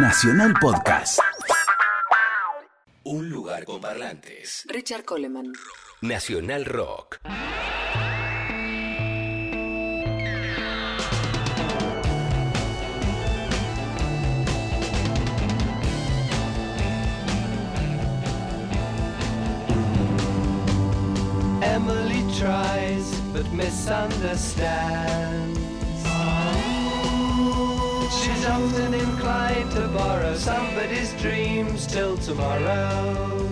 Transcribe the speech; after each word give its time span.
Nacional 0.00 0.54
Podcast. 0.60 1.18
Un 3.02 3.28
lugar 3.30 3.64
con 3.64 3.80
parlantes. 3.80 4.64
Richard 4.68 5.04
Coleman. 5.04 5.52
Nacional 6.02 6.64
Rock. 6.66 7.18
Emily 21.60 22.22
tries 22.38 23.20
but 23.32 23.50
misunderstands. 23.52 25.47
dreams 31.18 31.86
till 31.86 32.16
tomorrow. 32.18 33.47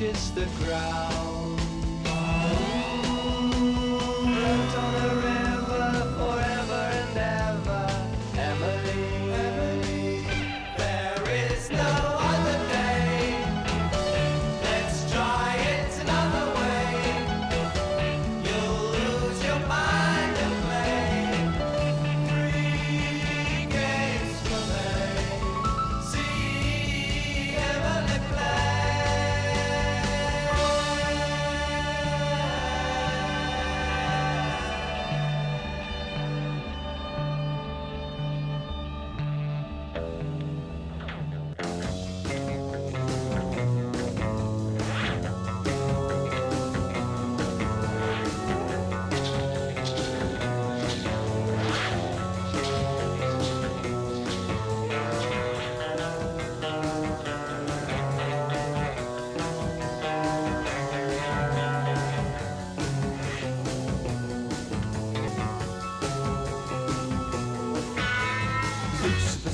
touches 0.00 0.30
the 0.30 0.46
ground. 0.64 1.29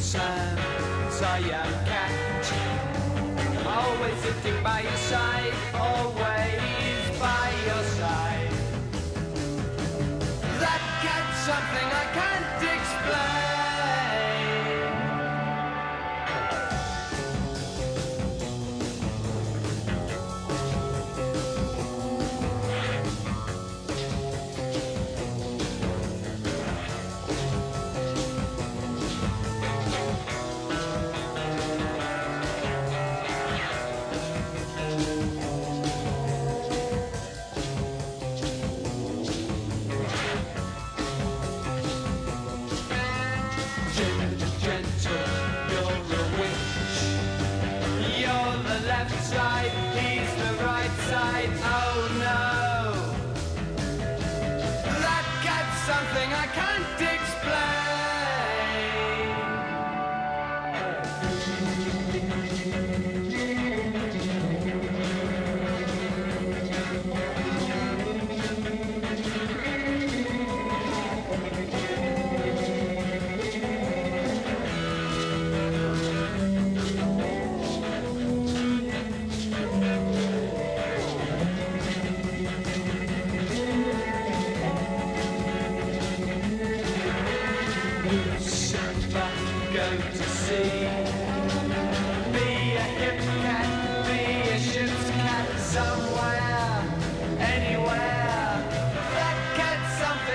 sands 0.06 1.20
I 1.20 1.38
am 1.62 1.72
catching. 1.84 3.66
Always 3.66 4.16
sitting 4.22 4.62
by 4.62 4.82
your 4.82 5.00
side, 5.10 5.52
always 5.74 7.02
by 7.18 7.48
your 7.66 7.84
side. 7.98 8.52
That 10.62 10.82
cat's 11.02 11.38
something 11.50 11.95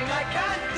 everything 0.01 0.11
I 0.11 0.23
can. 0.33 0.70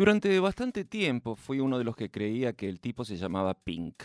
Durante 0.00 0.40
bastante 0.40 0.86
tiempo 0.86 1.36
fui 1.36 1.60
uno 1.60 1.76
de 1.76 1.84
los 1.84 1.94
que 1.94 2.10
creía 2.10 2.54
que 2.54 2.70
el 2.70 2.80
tipo 2.80 3.04
se 3.04 3.18
llamaba 3.18 3.52
Pink. 3.52 4.02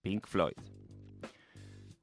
Pink 0.00 0.26
Floyd. 0.26 0.56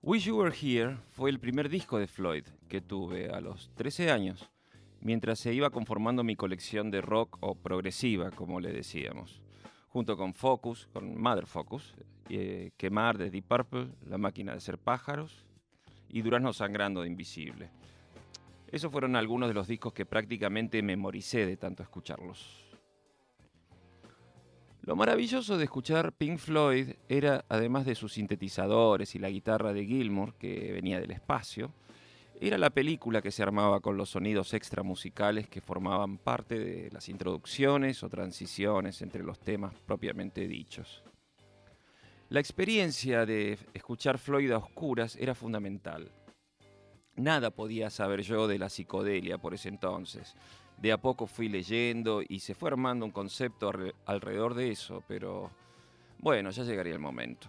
Wish 0.04 0.26
You 0.26 0.38
Were 0.38 0.56
Here 0.56 0.98
fue 1.10 1.32
el 1.32 1.40
primer 1.40 1.70
disco 1.70 1.98
de 1.98 2.06
Floyd 2.06 2.44
que 2.70 2.80
tuve 2.80 3.32
a 3.32 3.42
los 3.42 3.74
13 3.74 4.12
años, 4.12 4.52
mientras 5.00 5.40
se 5.40 5.56
iba 5.56 5.72
conformando 5.72 6.24
mi 6.24 6.36
colección 6.36 6.92
de 6.92 7.02
rock 7.02 7.40
o 7.40 7.56
progresiva, 7.56 8.30
como 8.30 8.60
le 8.60 8.72
decíamos, 8.72 9.42
junto 9.88 10.16
con 10.16 10.36
Focus, 10.36 10.88
con 10.94 11.20
Mother 11.20 11.48
Focus, 11.48 11.96
eh, 12.30 12.74
Quemar 12.78 13.18
de 13.18 13.32
Deep 13.32 13.46
Purple, 13.48 13.88
La 14.06 14.20
máquina 14.20 14.54
de 14.54 14.62
ser 14.62 14.78
pájaros 14.78 15.48
y 16.10 16.22
Durazno 16.22 16.54
sangrando 16.54 17.02
de 17.02 17.08
Invisible. 17.08 17.72
Esos 18.72 18.92
fueron 18.92 19.16
algunos 19.16 19.50
de 19.50 19.54
los 19.54 19.68
discos 19.68 19.94
que 19.94 20.06
prácticamente 20.06 20.82
memoricé 20.82 21.46
de 21.46 21.58
tanto 21.58 21.84
escucharlos. 21.84 22.72
Lo 24.84 24.96
maravilloso 24.96 25.58
de 25.58 25.66
escuchar 25.66 26.14
Pink 26.14 26.40
Floyd 26.40 26.94
era, 27.08 27.46
además 27.50 27.86
de 27.86 27.96
sus 27.96 28.14
sintetizadores 28.14 29.14
y 29.14 29.20
la 29.20 29.30
guitarra 29.30 29.74
de 29.74 29.86
Gilmour, 29.86 30.34
que 30.36 30.72
venía 30.72 31.00
del 31.00 31.12
espacio, 31.12 31.72
era 32.40 32.58
la 32.58 32.72
película 32.72 33.22
que 33.22 33.30
se 33.30 33.44
armaba 33.44 33.82
con 33.82 33.98
los 33.98 34.10
sonidos 34.10 34.56
extra 34.56 34.82
musicales 34.82 35.48
que 35.48 35.62
formaban 35.62 36.18
parte 36.18 36.58
de 36.58 36.90
las 36.90 37.10
introducciones 37.10 38.02
o 38.02 38.10
transiciones 38.10 39.04
entre 39.04 39.22
los 39.22 39.40
temas 39.40 39.76
propiamente 39.86 40.48
dichos. 40.48 41.04
La 42.30 42.40
experiencia 42.40 43.28
de 43.28 43.60
escuchar 43.76 44.18
Floyd 44.18 44.52
a 44.52 44.58
oscuras 44.58 45.16
era 45.18 45.36
fundamental. 45.36 46.12
Nada 47.22 47.52
podía 47.52 47.92
saber 47.92 48.22
yo 48.24 48.48
de 48.48 48.58
la 48.58 48.68
psicodelia 48.68 49.38
por 49.38 49.54
ese 49.54 49.70
entonces. 49.70 50.36
De 50.78 50.92
a 50.92 50.98
poco 51.00 51.28
fui 51.28 51.50
leyendo 51.50 52.24
y 52.28 52.40
se 52.40 52.56
fue 52.56 52.70
armando 52.70 53.06
un 53.06 53.12
concepto 53.12 53.72
alre- 53.72 53.94
alrededor 54.08 54.56
de 54.56 54.72
eso, 54.72 55.04
pero 55.08 55.52
bueno, 56.18 56.50
ya 56.50 56.64
llegaría 56.64 56.94
el 56.94 57.00
momento. 57.00 57.48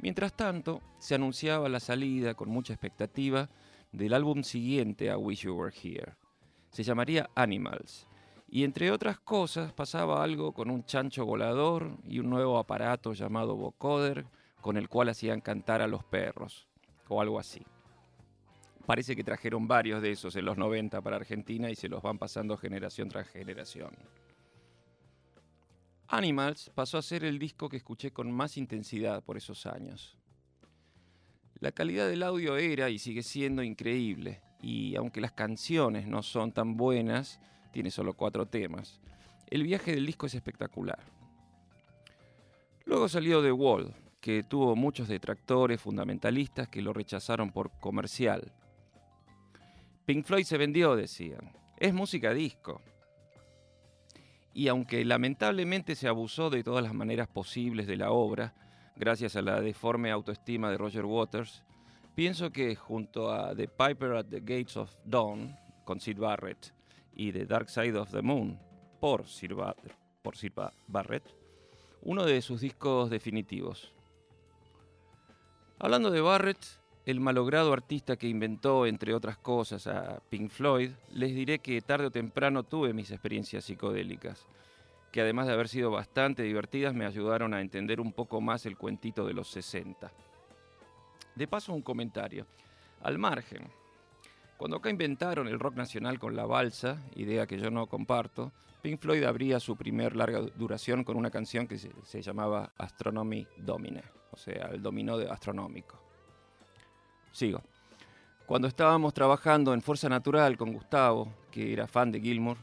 Mientras 0.00 0.34
tanto, 0.34 0.82
se 0.98 1.14
anunciaba 1.14 1.70
la 1.70 1.80
salida 1.80 2.34
con 2.34 2.50
mucha 2.50 2.74
expectativa 2.74 3.48
del 3.92 4.12
álbum 4.12 4.42
siguiente 4.42 5.10
a 5.10 5.16
Wish 5.16 5.44
You 5.44 5.54
Were 5.54 5.74
Here. 5.74 6.12
Se 6.70 6.82
llamaría 6.82 7.30
Animals. 7.34 8.06
Y 8.50 8.64
entre 8.64 8.90
otras 8.90 9.18
cosas 9.18 9.72
pasaba 9.72 10.22
algo 10.22 10.52
con 10.52 10.70
un 10.70 10.84
chancho 10.84 11.24
volador 11.24 11.96
y 12.04 12.18
un 12.18 12.28
nuevo 12.28 12.58
aparato 12.58 13.14
llamado 13.14 13.56
vocoder 13.56 14.26
con 14.60 14.76
el 14.76 14.90
cual 14.90 15.08
hacían 15.08 15.40
cantar 15.40 15.80
a 15.80 15.88
los 15.88 16.04
perros, 16.04 16.68
o 17.08 17.22
algo 17.22 17.38
así. 17.38 17.64
Parece 18.86 19.16
que 19.16 19.24
trajeron 19.24 19.66
varios 19.66 20.00
de 20.00 20.12
esos 20.12 20.36
en 20.36 20.44
los 20.44 20.56
90 20.56 21.00
para 21.02 21.16
Argentina 21.16 21.68
y 21.70 21.74
se 21.74 21.88
los 21.88 22.02
van 22.02 22.18
pasando 22.18 22.56
generación 22.56 23.08
tras 23.08 23.28
generación. 23.28 23.90
Animals 26.08 26.70
pasó 26.72 26.98
a 26.98 27.02
ser 27.02 27.24
el 27.24 27.38
disco 27.38 27.68
que 27.68 27.78
escuché 27.78 28.12
con 28.12 28.30
más 28.30 28.56
intensidad 28.56 29.24
por 29.24 29.36
esos 29.36 29.66
años. 29.66 30.16
La 31.58 31.72
calidad 31.72 32.08
del 32.08 32.22
audio 32.22 32.56
era 32.56 32.88
y 32.88 32.98
sigue 32.98 33.24
siendo 33.24 33.62
increíble, 33.62 34.40
y 34.62 34.94
aunque 34.94 35.20
las 35.20 35.32
canciones 35.32 36.06
no 36.06 36.22
son 36.22 36.52
tan 36.52 36.76
buenas, 36.76 37.40
tiene 37.72 37.90
solo 37.90 38.14
cuatro 38.14 38.46
temas, 38.46 39.00
el 39.48 39.64
viaje 39.64 39.94
del 39.94 40.06
disco 40.06 40.26
es 40.26 40.34
espectacular. 40.34 41.00
Luego 42.84 43.08
salió 43.08 43.42
The 43.42 43.52
Wall, 43.52 43.94
que 44.20 44.44
tuvo 44.44 44.76
muchos 44.76 45.08
detractores 45.08 45.80
fundamentalistas 45.80 46.68
que 46.68 46.82
lo 46.82 46.92
rechazaron 46.92 47.50
por 47.50 47.70
comercial. 47.80 48.52
Pink 50.06 50.24
Floyd 50.24 50.44
se 50.44 50.56
vendió, 50.56 50.96
decían. 50.96 51.52
Es 51.76 51.92
música 51.92 52.32
disco. 52.32 52.80
Y 54.54 54.68
aunque 54.68 55.04
lamentablemente 55.04 55.94
se 55.94 56.08
abusó 56.08 56.48
de 56.48 56.62
todas 56.64 56.82
las 56.82 56.94
maneras 56.94 57.28
posibles 57.28 57.86
de 57.86 57.96
la 57.96 58.10
obra, 58.10 58.54
gracias 58.96 59.36
a 59.36 59.42
la 59.42 59.60
deforme 59.60 60.10
autoestima 60.10 60.70
de 60.70 60.78
Roger 60.78 61.04
Waters, 61.04 61.62
pienso 62.14 62.50
que 62.50 62.74
junto 62.74 63.30
a 63.30 63.54
The 63.54 63.68
Piper 63.68 64.12
at 64.12 64.26
the 64.26 64.40
Gates 64.40 64.76
of 64.78 64.90
Dawn, 65.04 65.54
con 65.84 66.00
Sid 66.00 66.18
Barrett, 66.18 66.72
y 67.14 67.32
The 67.32 67.44
Dark 67.44 67.68
Side 67.68 67.98
of 67.98 68.10
the 68.12 68.22
Moon, 68.22 68.58
por 69.00 69.26
Sid, 69.28 69.52
Bar- 69.54 69.76
por 70.22 70.34
Barrett, 70.86 71.24
uno 72.02 72.24
de 72.24 72.40
sus 72.40 72.60
discos 72.62 73.10
definitivos. 73.10 73.92
Hablando 75.78 76.10
de 76.10 76.20
Barrett, 76.22 76.64
el 77.06 77.20
malogrado 77.20 77.72
artista 77.72 78.16
que 78.16 78.26
inventó, 78.26 78.84
entre 78.84 79.14
otras 79.14 79.38
cosas, 79.38 79.86
a 79.86 80.20
Pink 80.28 80.50
Floyd, 80.50 80.90
les 81.12 81.32
diré 81.36 81.60
que 81.60 81.80
tarde 81.80 82.06
o 82.06 82.10
temprano 82.10 82.64
tuve 82.64 82.92
mis 82.92 83.12
experiencias 83.12 83.64
psicodélicas, 83.64 84.44
que 85.12 85.20
además 85.20 85.46
de 85.46 85.52
haber 85.52 85.68
sido 85.68 85.92
bastante 85.92 86.42
divertidas, 86.42 86.94
me 86.94 87.06
ayudaron 87.06 87.54
a 87.54 87.60
entender 87.60 88.00
un 88.00 88.12
poco 88.12 88.40
más 88.40 88.66
el 88.66 88.76
cuentito 88.76 89.24
de 89.24 89.34
los 89.34 89.48
60. 89.48 90.10
De 91.36 91.46
paso, 91.46 91.72
un 91.72 91.82
comentario. 91.82 92.44
Al 93.02 93.18
margen, 93.18 93.70
cuando 94.56 94.78
acá 94.78 94.90
inventaron 94.90 95.46
el 95.46 95.60
rock 95.60 95.76
nacional 95.76 96.18
con 96.18 96.34
la 96.34 96.44
balsa, 96.44 97.00
idea 97.14 97.46
que 97.46 97.60
yo 97.60 97.70
no 97.70 97.86
comparto, 97.86 98.50
Pink 98.82 98.98
Floyd 98.98 99.22
abría 99.22 99.60
su 99.60 99.76
primer 99.76 100.16
larga 100.16 100.40
duración 100.40 101.04
con 101.04 101.16
una 101.16 101.30
canción 101.30 101.68
que 101.68 101.78
se, 101.78 102.22
llamaba 102.22 102.72
Astronomy 102.78 103.46
Domine, 103.58 104.02
o 104.32 104.36
sea, 104.36 104.70
el 104.72 104.82
dominó 104.82 105.18
de 105.18 105.30
astronómico. 105.30 106.05
Sigo. 107.36 107.60
Cuando 108.46 108.66
estábamos 108.66 109.12
trabajando 109.12 109.74
en 109.74 109.82
Fuerza 109.82 110.08
Natural 110.08 110.56
con 110.56 110.72
Gustavo, 110.72 111.30
que 111.50 111.70
era 111.70 111.86
fan 111.86 112.10
de 112.10 112.18
Gilmour, 112.18 112.56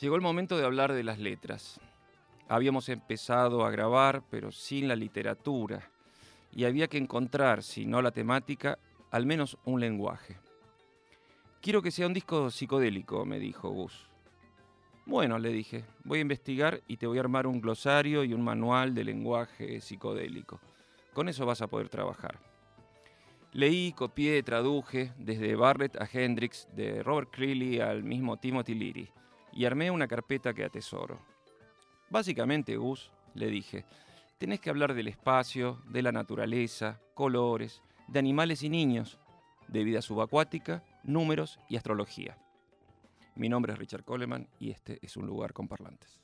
llegó 0.00 0.16
el 0.16 0.22
momento 0.22 0.56
de 0.56 0.64
hablar 0.64 0.94
de 0.94 1.04
las 1.04 1.18
letras. 1.18 1.78
Habíamos 2.48 2.88
empezado 2.88 3.66
a 3.66 3.70
grabar, 3.70 4.22
pero 4.30 4.50
sin 4.50 4.88
la 4.88 4.96
literatura, 4.96 5.90
y 6.52 6.64
había 6.64 6.88
que 6.88 6.96
encontrar, 6.96 7.62
si 7.62 7.84
no 7.84 8.00
la 8.00 8.10
temática, 8.10 8.78
al 9.10 9.26
menos 9.26 9.58
un 9.66 9.78
lenguaje. 9.78 10.38
Quiero 11.60 11.82
que 11.82 11.90
sea 11.90 12.06
un 12.06 12.14
disco 12.14 12.50
psicodélico, 12.50 13.26
me 13.26 13.38
dijo 13.38 13.68
Gus. 13.68 14.06
Bueno, 15.04 15.38
le 15.38 15.50
dije, 15.50 15.84
voy 16.04 16.20
a 16.20 16.22
investigar 16.22 16.80
y 16.88 16.96
te 16.96 17.06
voy 17.06 17.18
a 17.18 17.20
armar 17.20 17.46
un 17.46 17.60
glosario 17.60 18.24
y 18.24 18.32
un 18.32 18.42
manual 18.42 18.94
de 18.94 19.04
lenguaje 19.04 19.82
psicodélico. 19.82 20.60
Con 21.12 21.28
eso 21.28 21.44
vas 21.44 21.60
a 21.60 21.66
poder 21.66 21.90
trabajar. 21.90 22.47
Leí, 23.52 23.92
copié, 23.92 24.42
traduje, 24.42 25.12
desde 25.16 25.56
Barrett 25.56 25.96
a 25.96 26.08
Hendrix, 26.12 26.68
de 26.74 27.02
Robert 27.02 27.30
Creeley 27.30 27.80
al 27.80 28.04
mismo 28.04 28.36
Timothy 28.36 28.74
Leary, 28.74 29.10
y 29.52 29.64
armé 29.64 29.90
una 29.90 30.06
carpeta 30.06 30.52
que 30.52 30.64
atesoro. 30.64 31.18
Básicamente, 32.10 32.76
Gus, 32.76 33.10
le 33.34 33.46
dije, 33.46 33.86
tenés 34.36 34.60
que 34.60 34.68
hablar 34.68 34.92
del 34.92 35.08
espacio, 35.08 35.82
de 35.86 36.02
la 36.02 36.12
naturaleza, 36.12 37.00
colores, 37.14 37.80
de 38.06 38.18
animales 38.18 38.62
y 38.62 38.68
niños, 38.68 39.18
de 39.66 39.82
vida 39.82 40.02
subacuática, 40.02 40.84
números 41.02 41.58
y 41.70 41.76
astrología. 41.76 42.36
Mi 43.34 43.48
nombre 43.48 43.72
es 43.72 43.78
Richard 43.78 44.04
Coleman 44.04 44.46
y 44.58 44.70
este 44.70 44.98
es 45.00 45.16
un 45.16 45.26
lugar 45.26 45.54
con 45.54 45.68
parlantes. 45.68 46.20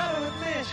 admit 0.00 0.66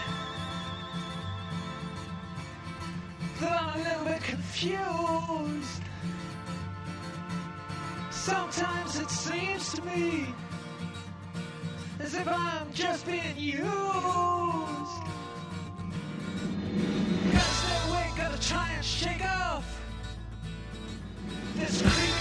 that 3.39 3.61
I'm 3.61 3.79
a 3.79 3.83
little 3.83 4.05
bit 4.05 4.23
confused. 4.23 5.81
Sometimes 8.11 8.99
it 8.99 9.09
seems 9.09 9.73
to 9.73 9.81
me 9.83 10.33
as 11.99 12.15
if 12.15 12.27
I'm 12.27 12.71
just 12.73 13.05
being 13.05 13.37
used. 13.37 13.63
Gotta 17.31 17.39
stay 17.39 17.89
awake, 17.89 18.15
gotta 18.15 18.39
try 18.47 18.69
and 18.75 18.85
shake 18.85 19.25
off 19.25 19.81
this 21.55 21.81
creep. 21.81 22.12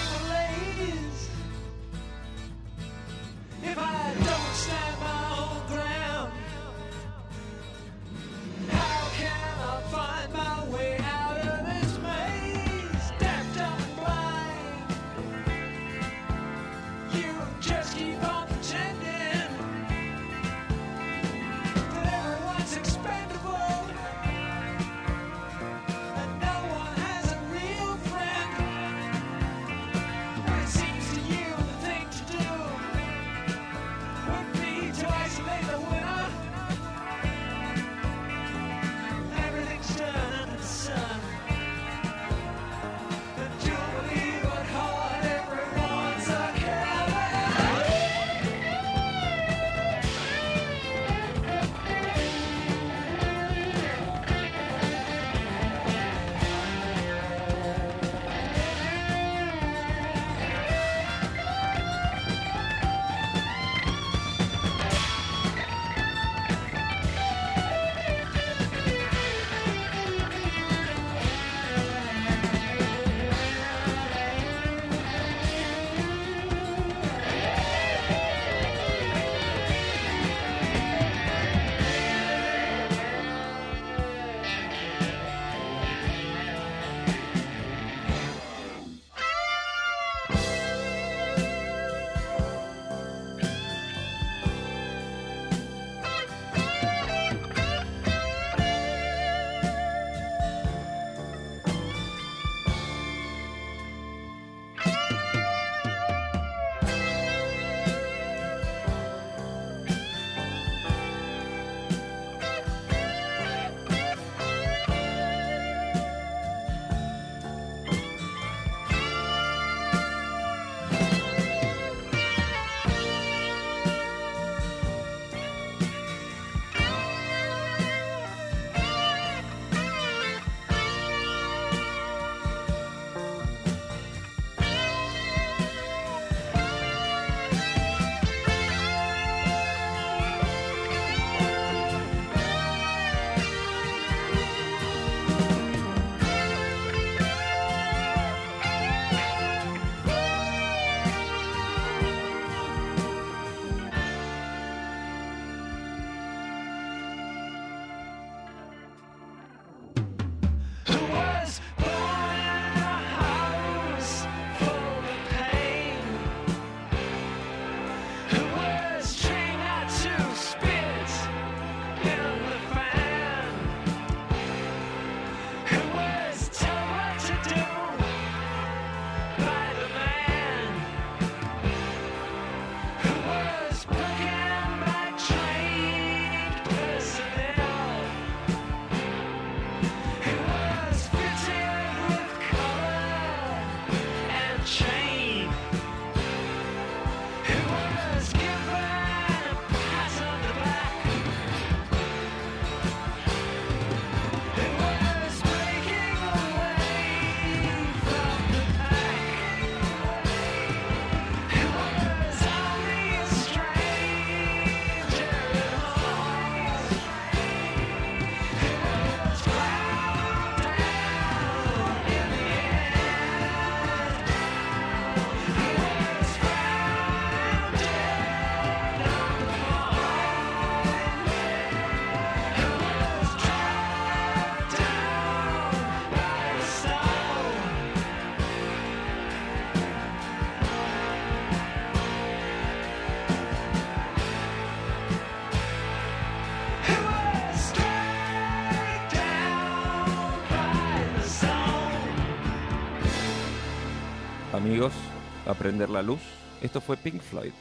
Aprender 255.53 255.91
la 255.91 256.01
Luz. 256.01 256.23
Esto 256.63 256.81
fue 256.81 256.97
Pink 256.97 257.21
Floyd. 257.21 257.53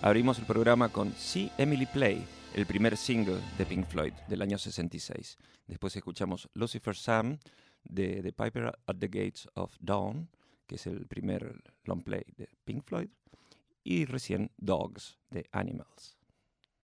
Abrimos 0.00 0.38
el 0.38 0.46
programa 0.46 0.88
con 0.88 1.12
See 1.12 1.50
Emily 1.58 1.84
Play, 1.84 2.24
el 2.54 2.64
primer 2.64 2.96
single 2.96 3.38
de 3.58 3.66
Pink 3.66 3.86
Floyd 3.86 4.14
del 4.26 4.40
año 4.40 4.56
66. 4.56 5.36
Después 5.66 5.94
escuchamos 5.94 6.48
Lucifer 6.54 6.96
Sam 6.96 7.38
de 7.84 8.22
The 8.22 8.32
Piper 8.32 8.78
at 8.86 8.96
the 8.98 9.08
Gates 9.08 9.46
of 9.52 9.76
Dawn, 9.80 10.30
que 10.66 10.76
es 10.76 10.86
el 10.86 11.06
primer 11.06 11.62
long 11.84 12.02
play 12.02 12.24
de 12.38 12.48
Pink 12.64 12.82
Floyd. 12.84 13.08
Y 13.84 14.06
recién 14.06 14.50
Dogs 14.56 15.18
de 15.30 15.46
Animals. 15.52 16.15